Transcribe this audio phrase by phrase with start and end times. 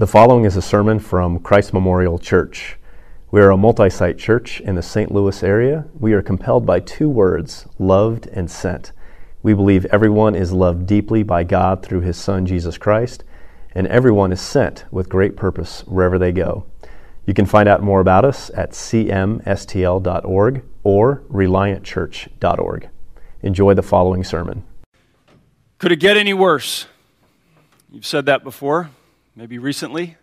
[0.00, 2.78] The following is a sermon from Christ Memorial Church.
[3.30, 5.12] We are a multi site church in the St.
[5.12, 5.84] Louis area.
[5.92, 8.92] We are compelled by two words loved and sent.
[9.42, 13.24] We believe everyone is loved deeply by God through his Son, Jesus Christ,
[13.74, 16.64] and everyone is sent with great purpose wherever they go.
[17.26, 22.88] You can find out more about us at cmstl.org or reliantchurch.org.
[23.42, 24.64] Enjoy the following sermon.
[25.76, 26.86] Could it get any worse?
[27.90, 28.88] You've said that before,
[29.40, 30.18] maybe recently.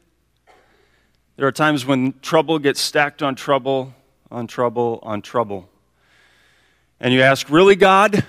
[1.37, 3.95] There are times when trouble gets stacked on trouble,
[4.29, 5.67] on trouble, on trouble.
[6.99, 8.23] And you ask, Really, God?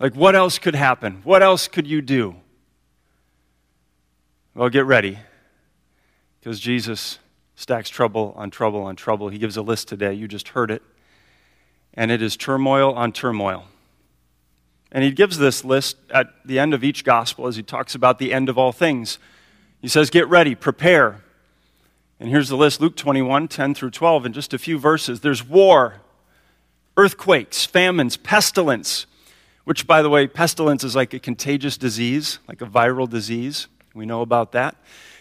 [0.00, 1.20] Like, what else could happen?
[1.22, 2.34] What else could you do?
[4.56, 5.20] Well, get ready,
[6.40, 7.20] because Jesus
[7.54, 9.28] stacks trouble on trouble on trouble.
[9.28, 10.14] He gives a list today.
[10.14, 10.82] You just heard it.
[11.94, 13.67] And it is turmoil on turmoil.
[14.90, 18.18] And he gives this list at the end of each gospel as he talks about
[18.18, 19.18] the end of all things.
[19.80, 21.22] He says, Get ready, prepare.
[22.20, 25.20] And here's the list Luke 21, 10 through 12, in just a few verses.
[25.20, 26.00] There's war,
[26.96, 29.06] earthquakes, famines, pestilence,
[29.64, 33.68] which, by the way, pestilence is like a contagious disease, like a viral disease.
[33.94, 34.76] We know about that.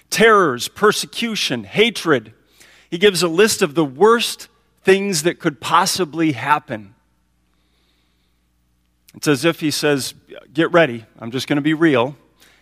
[0.10, 2.34] Terrors, persecution, hatred.
[2.90, 4.48] He gives a list of the worst
[4.84, 6.96] things that could possibly happen.
[9.16, 10.14] It's as if he says,
[10.54, 11.06] Get ready.
[11.20, 12.16] I'm just going to be real.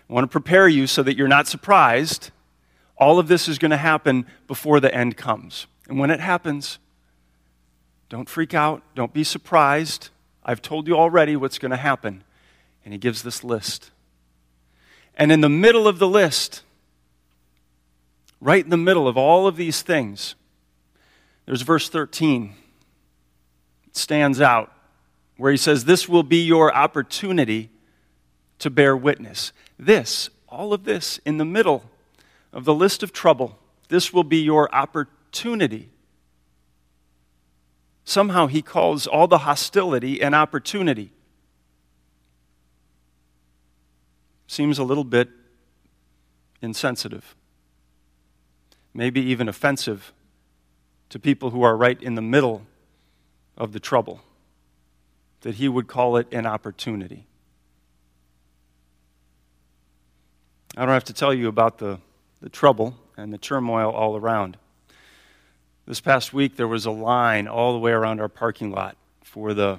[0.10, 2.32] I want to prepare you so that you're not surprised.
[2.98, 5.68] All of this is going to happen before the end comes.
[5.88, 6.80] And when it happens,
[8.10, 8.84] don't freak out.
[8.96, 10.10] Don't be surprised.
[10.44, 12.24] I've told you already what's going to happen.
[12.84, 13.92] And he gives this list.
[15.16, 16.62] And in the middle of the list,
[18.40, 20.36] right in the middle of all of these things,
[21.46, 22.54] there's verse 13.
[23.88, 24.72] It stands out
[25.38, 27.70] where he says, This will be your opportunity
[28.60, 29.52] to bear witness.
[29.78, 31.84] This, all of this, in the middle
[32.54, 35.90] of the list of trouble, this will be your opportunity.
[38.06, 41.12] Somehow he calls all the hostility an opportunity.
[44.48, 45.30] Seems a little bit
[46.62, 47.36] insensitive,
[48.94, 50.14] maybe even offensive
[51.10, 52.66] to people who are right in the middle
[53.58, 54.22] of the trouble
[55.46, 57.28] that he would call it an opportunity.
[60.76, 62.00] I don't have to tell you about the,
[62.42, 64.58] the trouble and the turmoil all around.
[65.86, 69.54] This past week, there was a line all the way around our parking lot for
[69.54, 69.78] the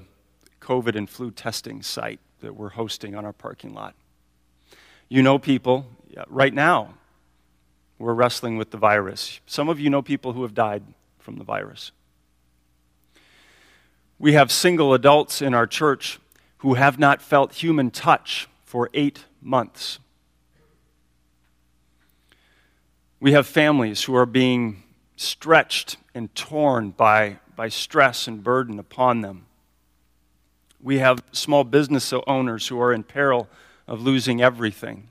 [0.61, 3.97] COVID and flu testing site that we're hosting on our parking lot.
[5.09, 5.87] You know people,
[6.29, 6.95] right now,
[7.99, 9.41] we're wrestling with the virus.
[9.47, 10.85] Some of you know people who have died
[11.19, 11.91] from the virus.
[14.19, 16.19] We have single adults in our church
[16.59, 19.99] who have not felt human touch for eight months.
[23.21, 24.83] We have families who are being
[25.17, 29.47] stretched and torn by, by stress and burden upon them.
[30.83, 33.49] We have small business owners who are in peril
[33.87, 35.09] of losing everything.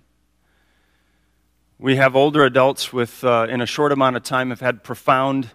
[1.78, 5.52] We have older adults with, uh, in a short amount of time, have had profound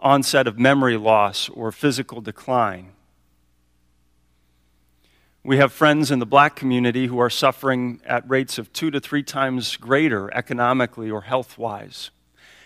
[0.00, 2.92] onset of memory loss or physical decline.
[5.42, 8.98] We have friends in the black community who are suffering at rates of two to
[8.98, 12.10] three times greater economically or health wise.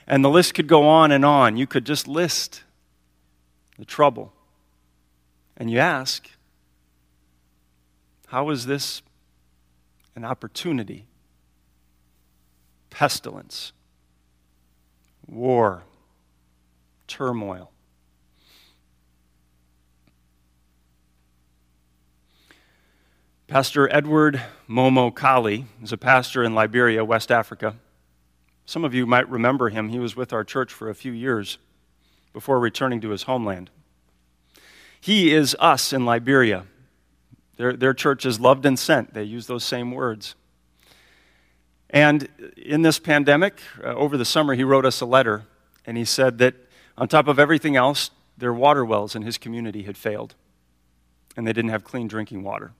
[0.06, 1.56] And the list could go on and on.
[1.58, 2.64] You could just list
[3.78, 4.32] the trouble.
[5.56, 6.30] And you ask,
[8.28, 9.02] how is this
[10.16, 11.06] an opportunity?
[12.88, 13.72] Pestilence,
[15.26, 15.82] war,
[17.10, 17.72] turmoil.
[23.48, 27.74] Pastor Edward Momo Kali is a pastor in Liberia, West Africa.
[28.64, 29.88] Some of you might remember him.
[29.88, 31.58] He was with our church for a few years
[32.32, 33.70] before returning to his homeland.
[35.00, 36.64] He is us in Liberia.
[37.56, 39.14] Their, their church is loved and sent.
[39.14, 40.36] They use those same words.
[41.90, 45.46] And in this pandemic, uh, over the summer, he wrote us a letter,
[45.84, 46.54] and he said that
[47.00, 50.34] on top of everything else, their water wells in his community had failed,
[51.34, 52.72] and they didn't have clean drinking water.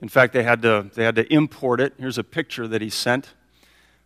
[0.00, 1.94] In fact, they had to, they had to import it.
[1.96, 3.34] Here's a picture that he sent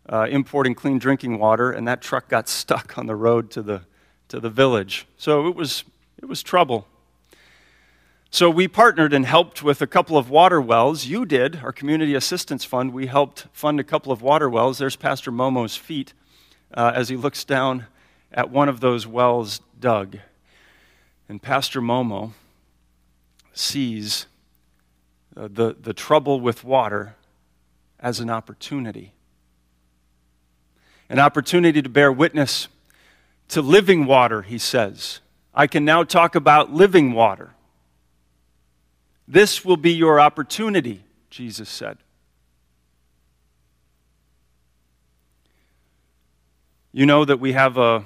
[0.07, 3.81] uh, importing clean drinking water, and that truck got stuck on the road to the,
[4.29, 5.07] to the village.
[5.17, 5.85] So it was,
[6.19, 6.87] it was trouble.
[8.31, 11.07] So we partnered and helped with a couple of water wells.
[11.07, 12.93] You did, our Community Assistance Fund.
[12.93, 14.77] We helped fund a couple of water wells.
[14.77, 16.13] There's Pastor Momo's feet
[16.75, 17.87] uh, as he looks down
[18.33, 20.19] at one of those wells dug.
[21.29, 22.33] And Pastor Momo
[23.53, 24.27] sees
[25.37, 27.15] uh, the, the trouble with water
[28.01, 29.13] as an opportunity.
[31.09, 32.69] an opportunity to bear witness
[33.49, 35.21] to living water, he says.
[35.55, 37.51] I can now talk about living water.
[39.29, 41.99] This will be your opportunity, Jesus said.
[46.93, 48.05] You know that we have a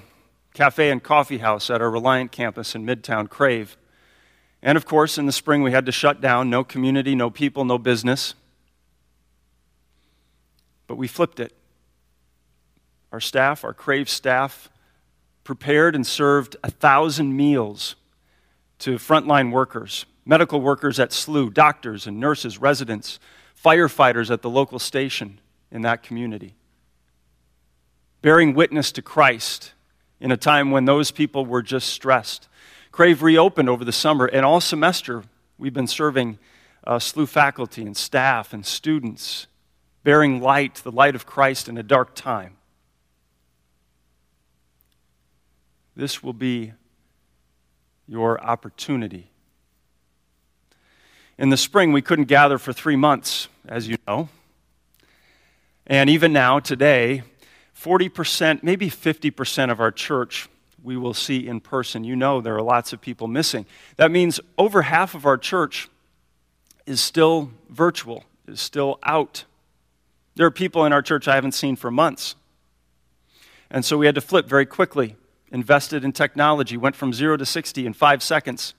[0.57, 3.77] cafe and coffee house at our Reliant campus in Midtown, Crave.
[4.63, 7.67] And of course, in the spring, we had to shut down no community, no people,
[7.67, 8.35] no business.
[10.87, 11.53] But we flipped it.
[13.13, 14.71] Our staff, our Crave staff,
[15.45, 17.95] prepared and served a thousand meals
[18.79, 23.21] to frontline workers, medical workers at SLU, doctors and nurses, residents,
[23.63, 25.39] firefighters at the local station
[25.71, 26.55] in that community.
[28.23, 29.75] Bearing witness to Christ
[30.21, 32.49] in a time when those people were just stressed.
[32.91, 35.23] Crave reopened over the summer, and all semester
[35.59, 36.39] we've been serving
[36.87, 39.47] uh, SLU faculty and staff and students,
[40.03, 42.57] bearing light, the light of Christ in a dark time.
[45.95, 46.73] This will be
[48.07, 49.31] your opportunity.
[51.39, 54.29] In the spring, we couldn't gather for three months, as you know.
[55.87, 57.23] And even now, today,
[57.79, 60.49] 40%, maybe 50% of our church
[60.83, 62.05] we will see in person.
[62.05, 63.67] You know there are lots of people missing.
[63.97, 65.89] That means over half of our church
[66.87, 69.45] is still virtual, is still out.
[70.37, 72.37] There are people in our church I haven't seen for months.
[73.71, 75.17] And so we had to flip very quickly
[75.51, 78.75] invested in technology, went from zero to 60 in five seconds.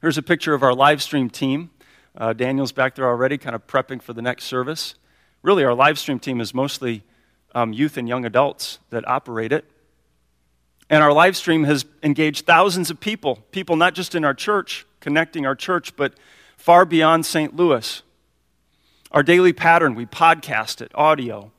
[0.00, 1.70] Here's a picture of our live stream team.
[2.16, 4.94] Uh, Daniel's back there already, kind of prepping for the next service.
[5.42, 7.04] Really, our live stream team is mostly
[7.54, 9.64] um, youth and young adults that operate it.
[10.90, 14.86] And our live stream has engaged thousands of people, people not just in our church,
[15.00, 16.14] connecting our church, but
[16.56, 17.54] far beyond St.
[17.54, 18.02] Louis.
[19.12, 21.52] Our daily pattern, we podcast it, audio.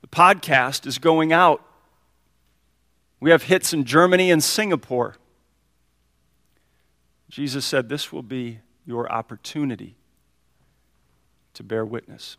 [0.00, 1.62] The podcast is going out
[3.24, 5.16] we have hits in Germany and Singapore.
[7.30, 9.96] Jesus said, This will be your opportunity
[11.54, 12.36] to bear witness.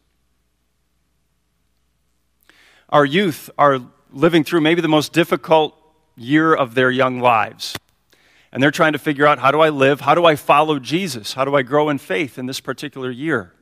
[2.89, 3.79] Our youth are
[4.11, 5.75] living through maybe the most difficult
[6.15, 7.75] year of their young lives.
[8.51, 10.01] And they're trying to figure out how do I live?
[10.01, 11.33] How do I follow Jesus?
[11.33, 13.53] How do I grow in faith in this particular year?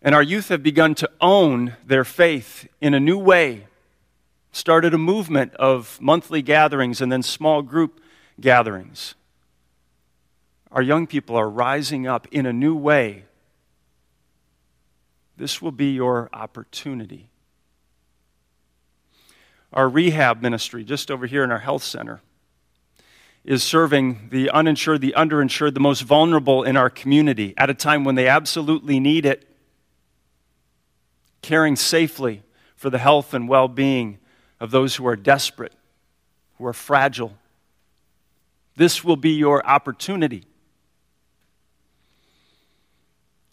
[0.00, 3.66] And our youth have begun to own their faith in a new way
[4.56, 8.00] started a movement of monthly gatherings and then small group
[8.40, 9.14] gatherings.
[10.72, 13.24] Our young people are rising up in a new way.
[15.36, 17.28] This will be your opportunity.
[19.72, 22.20] Our rehab ministry, just over here in our health center,
[23.44, 28.04] is serving the uninsured, the underinsured, the most vulnerable in our community at a time
[28.04, 29.48] when they absolutely need it,
[31.42, 32.42] caring safely
[32.74, 34.18] for the health and well being
[34.58, 35.72] of those who are desperate,
[36.58, 37.34] who are fragile.
[38.76, 40.44] This will be your opportunity.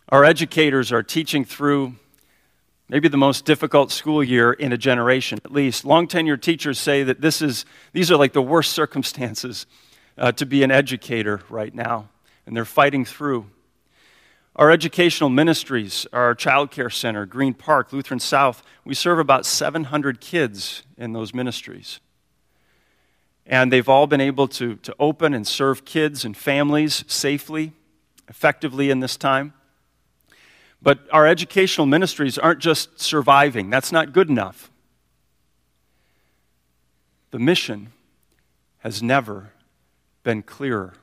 [0.10, 1.96] Our educators are teaching through
[2.90, 5.86] maybe the most difficult school year in a generation, at least.
[5.86, 9.66] Long tenured teachers say that this is, these are like the worst circumstances
[10.18, 12.10] uh, to be an educator right now,
[12.46, 13.48] and they're fighting through.
[14.56, 20.22] Our educational ministries, our child care center, Green Park, Lutheran South, we serve about 700
[20.22, 22.00] kids in those ministries.
[23.48, 27.74] And they've all been able to, to open and serve kids and families safely,
[28.30, 29.54] effectively in this time.
[30.84, 34.70] But our educational ministries aren't just surviving, that's not good enough.
[37.32, 37.94] The mission
[38.80, 39.54] has never
[40.24, 40.94] been clearer.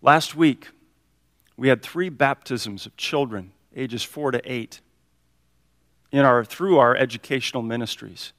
[0.00, 0.68] Last week,
[1.56, 4.80] we had three baptisms of children, ages four to eight,
[6.12, 8.32] in our, through our educational ministries.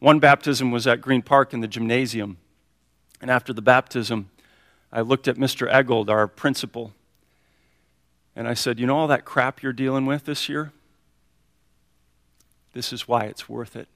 [0.00, 2.36] One baptism was at Green Park in the gymnasium.
[3.20, 4.30] And after the baptism,
[4.92, 5.70] I looked at Mr.
[5.70, 6.92] Eggold, our principal,
[8.34, 10.72] and I said, You know all that crap you're dealing with this year?
[12.72, 13.88] This is why it's worth it.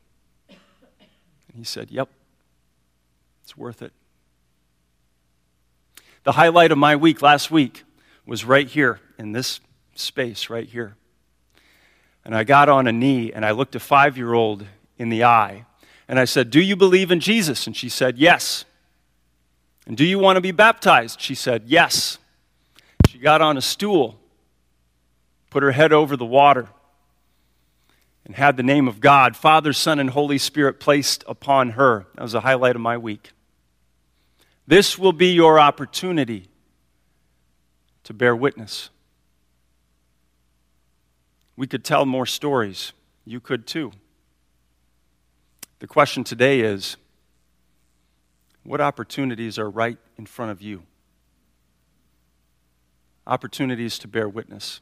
[0.49, 2.08] And he said, Yep,
[3.44, 3.92] it's worth it.
[6.25, 7.84] The highlight of my week last week
[8.26, 9.61] was right here in this
[9.94, 10.96] space, right here.
[12.25, 14.66] And I got on a knee and I looked a five year old
[14.99, 15.64] in the eye
[16.06, 17.66] and I said, Do you believe in Jesus?
[17.66, 18.64] And she said, Yes.
[19.87, 21.21] And do you want to be baptized?
[21.21, 22.19] She said, Yes.
[23.09, 24.19] She got on a stool,
[25.51, 26.69] put her head over the water,
[28.25, 32.07] and had the name of God, Father, Son, and Holy Spirit placed upon her.
[32.15, 33.33] That was a highlight of my week.
[34.67, 36.49] This will be your opportunity
[38.05, 38.91] to bear witness.
[41.57, 42.93] We could tell more stories.
[43.25, 43.93] You could too.
[45.81, 46.97] The question today is
[48.64, 50.85] what opportunities are right in front of you?
[53.26, 54.81] Opportunities to bear witness.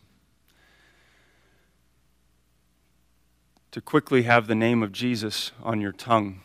[3.73, 6.41] To quickly have the name of Jesus on your tongue.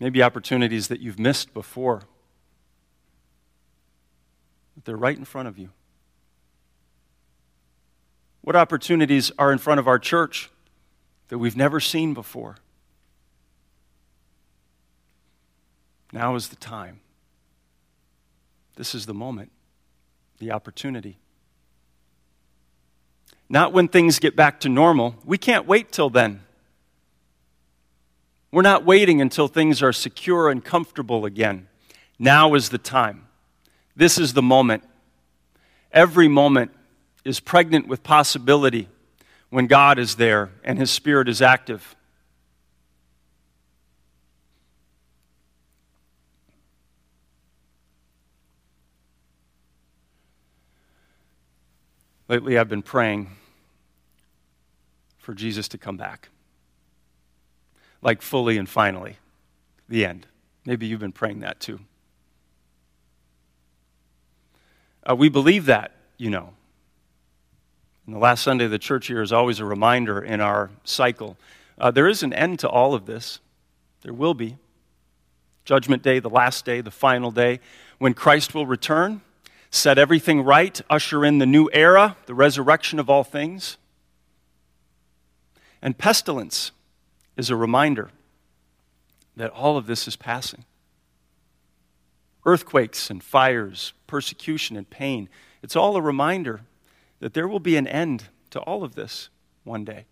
[0.00, 2.02] Maybe opportunities that you've missed before.
[4.74, 5.70] But they're right in front of you.
[8.40, 10.50] What opportunities are in front of our church
[11.28, 12.56] that we've never seen before?
[16.14, 17.00] Now is the time.
[18.76, 19.50] This is the moment,
[20.38, 21.18] the opportunity.
[23.48, 25.16] Not when things get back to normal.
[25.24, 26.44] We can't wait till then.
[28.52, 31.66] We're not waiting until things are secure and comfortable again.
[32.16, 33.26] Now is the time.
[33.96, 34.84] This is the moment.
[35.90, 36.70] Every moment
[37.24, 38.88] is pregnant with possibility
[39.50, 41.96] when God is there and His Spirit is active.
[52.28, 53.30] Lately, I've been praying
[55.18, 56.28] for Jesus to come back.
[58.00, 59.16] Like fully and finally,
[59.88, 60.26] the end.
[60.64, 61.80] Maybe you've been praying that too.
[65.08, 66.50] Uh, we believe that, you know.
[68.06, 71.36] And the last Sunday of the church year is always a reminder in our cycle.
[71.78, 73.40] Uh, there is an end to all of this.
[74.02, 74.56] There will be.
[75.64, 77.60] Judgment Day, the last day, the final day,
[77.98, 79.22] when Christ will return,
[79.74, 83.76] set everything right, usher in the new era, the resurrection of all things.
[85.82, 86.70] And pestilence
[87.36, 88.10] is a reminder
[89.36, 90.64] that all of this is passing.
[92.46, 95.28] Earthquakes and fires, persecution and pain,
[95.60, 96.60] it's all a reminder
[97.18, 99.28] that there will be an end to all of this
[99.64, 100.04] one day.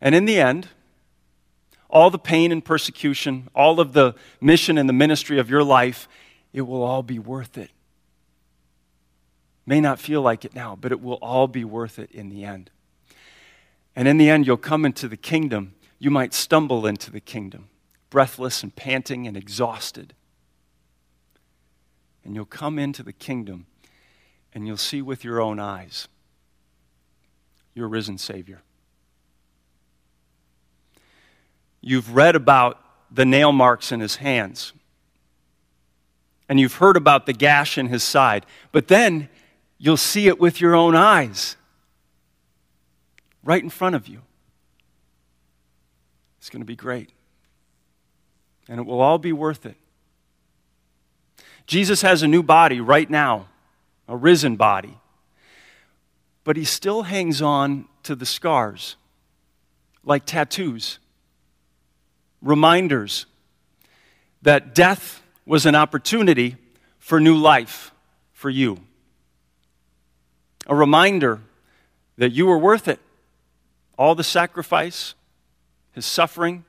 [0.00, 0.68] And in the end,
[1.88, 6.08] all the pain and persecution, all of the mission and the ministry of your life,
[6.52, 7.70] it will all be worth it.
[9.66, 12.44] May not feel like it now, but it will all be worth it in the
[12.44, 12.70] end.
[13.94, 15.74] And in the end, you'll come into the kingdom.
[15.98, 17.68] You might stumble into the kingdom,
[18.10, 20.14] breathless and panting and exhausted.
[22.24, 23.66] And you'll come into the kingdom
[24.54, 26.08] and you'll see with your own eyes
[27.74, 28.62] your risen Savior.
[31.80, 34.72] You've read about the nail marks in his hands,
[36.48, 39.28] and you've heard about the gash in his side, but then
[39.78, 41.56] you'll see it with your own eyes
[43.42, 44.22] right in front of you.
[46.38, 47.10] It's going to be great.
[48.68, 49.76] And it will all be worth it.
[51.66, 53.48] Jesus has a new body right now
[54.08, 54.98] a risen body.
[56.42, 58.96] But he still hangs on to the scars
[60.02, 60.98] like tattoos,
[62.40, 63.26] reminders
[64.40, 66.56] that death was an opportunity
[66.98, 67.90] for new life
[68.32, 68.78] for you.
[70.66, 71.40] A reminder
[72.18, 73.00] that you were worth it.
[73.96, 75.14] All the sacrifice,
[75.92, 76.66] his suffering,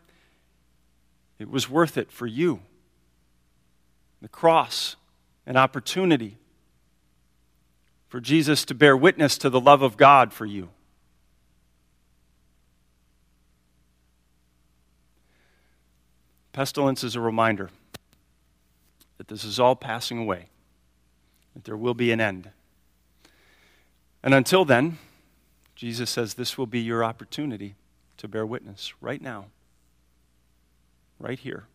[1.39, 2.61] it was worth it for you.
[4.21, 4.95] The cross,
[5.45, 6.37] an opportunity
[8.07, 10.69] for Jesus to bear witness to the love of God for you.
[16.53, 17.69] Pestilence is a reminder
[19.19, 20.47] that this is all passing away,
[21.53, 22.49] that there will be an end.
[24.23, 24.97] And until then,
[25.75, 27.75] Jesus says this will be your opportunity
[28.17, 29.45] to bear witness right now,
[31.19, 31.65] right here.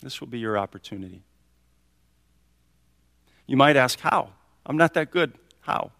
[0.00, 1.22] This will be your opportunity.
[3.46, 4.30] You might ask, how?
[4.64, 5.34] I'm not that good.
[5.62, 5.90] How?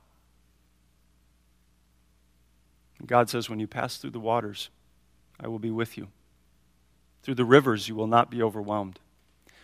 [3.01, 4.69] And God says, When you pass through the waters,
[5.41, 6.09] I will be with you.
[7.23, 9.01] Through the rivers, you will not be overwhelmed.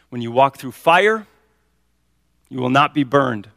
[0.08, 1.26] When you walk through fire,
[2.48, 3.48] you will not be burned.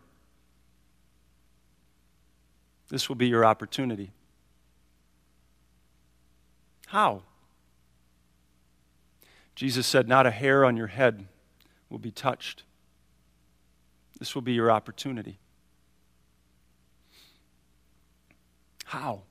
[2.89, 4.11] This will be your opportunity.
[6.87, 7.21] How?
[9.53, 11.27] Jesus said, Not a hair on your head
[11.89, 12.63] will be touched.
[14.19, 15.37] This will be your opportunity.
[18.85, 19.21] How?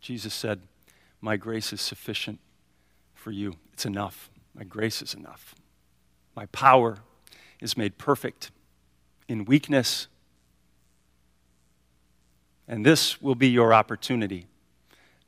[0.00, 0.60] Jesus said,
[1.20, 2.38] My grace is sufficient
[3.14, 3.56] for you.
[3.72, 4.30] It's enough.
[4.56, 5.54] My grace is enough.
[6.34, 6.98] My power
[7.60, 8.50] is made perfect
[9.28, 10.08] in weakness.
[12.66, 14.46] And this will be your opportunity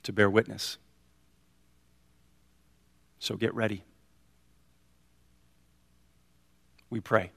[0.03, 0.79] to bear witness.
[3.19, 3.85] So get ready.
[6.89, 7.31] We pray.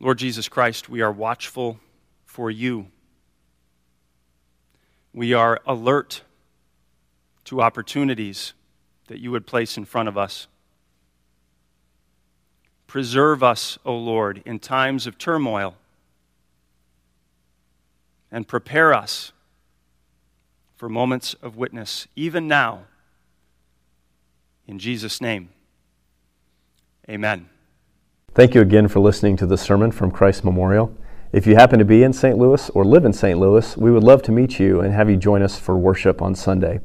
[0.00, 1.80] Lord Jesus Christ, we are watchful
[2.24, 2.86] for you.
[5.12, 6.22] We are alert
[7.48, 8.52] to opportunities
[9.06, 10.48] that you would place in front of us.
[12.86, 15.74] Preserve us, O Lord, in times of turmoil,
[18.30, 19.32] and prepare us
[20.76, 22.82] for moments of witness, even now.
[24.66, 25.48] In Jesus' name,
[27.08, 27.48] amen.
[28.34, 30.94] Thank you again for listening to the sermon from Christ Memorial.
[31.32, 32.36] If you happen to be in St.
[32.36, 33.38] Louis or live in St.
[33.38, 36.34] Louis, we would love to meet you and have you join us for worship on
[36.34, 36.80] Sunday.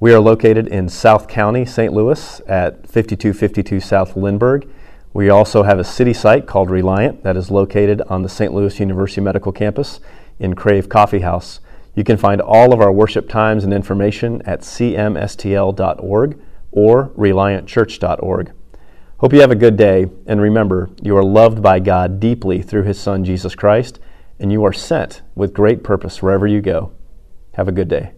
[0.00, 1.92] We are located in South County, St.
[1.92, 4.68] Louis at 5252 South Lindbergh.
[5.12, 8.54] We also have a city site called Reliant that is located on the St.
[8.54, 9.98] Louis University Medical Campus
[10.38, 11.58] in Crave Coffee House.
[11.96, 16.38] You can find all of our worship times and information at cmstl.org
[16.70, 18.52] or reliantchurch.org.
[19.16, 22.84] Hope you have a good day, and remember, you are loved by God deeply through
[22.84, 23.98] His Son, Jesus Christ,
[24.38, 26.92] and you are sent with great purpose wherever you go.
[27.54, 28.12] Have a good day.